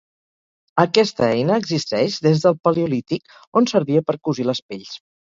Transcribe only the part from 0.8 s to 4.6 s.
Aquesta eina existeix des del paleolític on servia per cosir